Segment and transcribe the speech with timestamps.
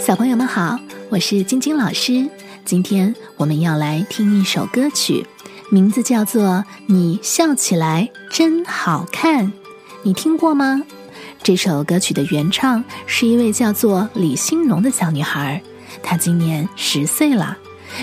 [0.00, 2.26] 小朋友们好，我是晶晶老师。
[2.64, 5.26] 今天我们要来听一首歌曲，
[5.70, 6.42] 名字叫做
[6.86, 9.48] 《你笑起来真好看》，
[10.02, 10.82] 你听过吗？
[11.42, 15.62] 这首歌曲的原唱是一位叫做李欣荣的小女孩，
[16.02, 17.58] 她今年十岁了。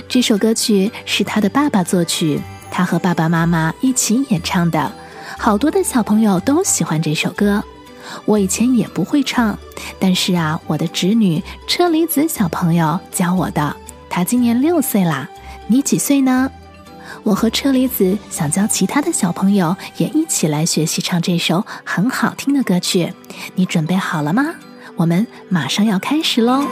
[0.08, 4.92] 这首歌曲是她的爸爸作曲，她和爸爸妈妈一起演唱的，
[5.40, 7.64] 好多的小朋友都喜欢这首歌。
[8.26, 9.58] 我以前也不会唱，
[10.00, 13.76] 但是啊，我的侄女车厘子小朋友教我的。
[14.10, 15.30] 她今年六岁啦，
[15.68, 16.50] 你几岁呢？
[17.24, 23.14] 我和车厘子想教其他的小朋友也一起来学习唱这首很好听的歌曲。
[23.56, 24.56] 你准备好了吗？
[24.96, 26.66] 我们马上要开始喽！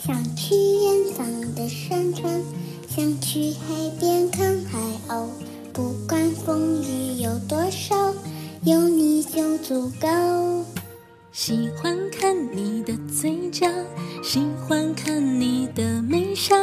[0.00, 2.40] 想去远方的山川，
[2.88, 5.26] 想去海边看海鸥。
[5.72, 8.14] 不管风雨有多少，
[8.62, 10.08] 有你就足够。
[11.32, 13.66] 喜欢看你的嘴角，
[14.22, 16.54] 喜欢看你的眉梢。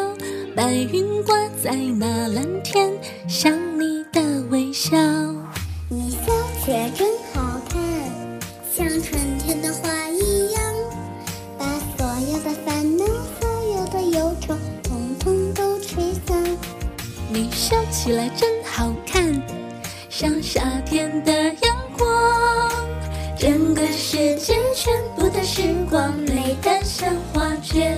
[0.55, 2.89] 白云挂在那蓝天，
[3.27, 4.97] 像你的微笑。
[5.89, 6.33] 你笑
[6.66, 6.72] 起
[17.67, 19.41] 笑起来真好看，
[20.08, 22.71] 像夏天的阳光。
[23.39, 27.97] 整个世界全部的时光，美得像画卷。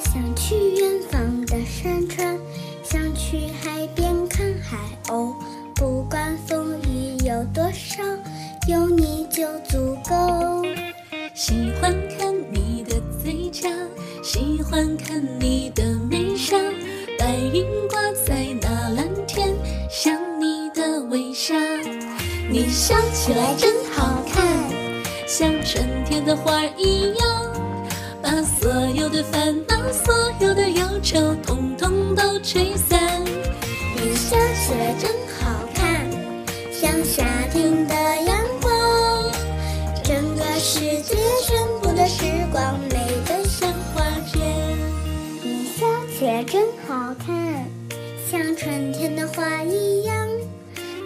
[0.00, 2.23] 想去远方的山川，
[7.52, 8.02] 多少，
[8.66, 10.62] 有你就足够。
[11.34, 13.68] 喜欢看你的嘴角，
[14.22, 16.56] 喜欢看你的眉梢。
[17.18, 19.54] 白云挂在那蓝天，
[19.90, 21.54] 像你的微笑。
[22.50, 22.94] 你笑。
[23.12, 24.46] 起来真好看，
[25.26, 27.52] 像春天的花儿一样，
[28.22, 33.00] 把所有的烦恼、所有的忧愁，统统都吹散。
[33.24, 34.36] 你笑。
[34.36, 35.10] 起来真，
[36.84, 38.70] 像夏天的阳光。
[40.02, 44.38] 整个世界全部的时光，美得像画卷。
[45.42, 47.66] 你笑起来真好看，
[48.30, 50.28] 像春天的花一样，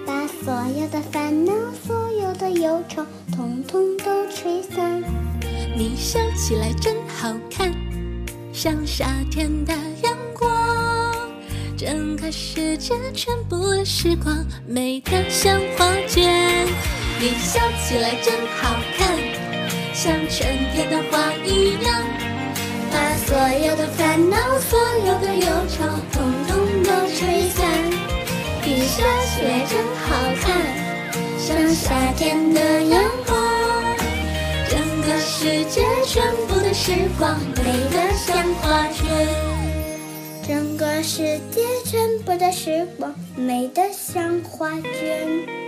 [0.04, 1.52] 把所有的烦恼、
[1.86, 5.00] 所有的忧愁，统统都吹散。
[5.76, 7.72] 你笑起来真好看，
[8.52, 9.72] 像夏天的
[10.02, 10.17] 阳
[11.78, 16.66] 整个世界全部的时光，美得像画卷。
[17.20, 19.16] 你笑起来真好看，
[19.94, 22.02] 像春天的花一样，
[22.90, 27.64] 把所有的烦恼、所有的忧愁，统统都吹散。
[28.64, 30.50] 你笑起来真好看，
[31.38, 33.38] 像夏天的阳光。
[34.68, 37.62] 整个世界全部的时光，美
[37.92, 39.67] 得像画卷。
[40.48, 45.67] 整个世界全部的时光，美得像画卷。